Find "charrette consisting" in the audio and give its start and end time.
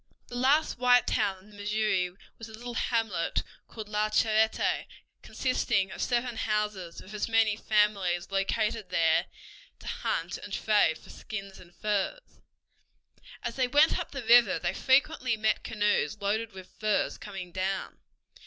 4.09-5.91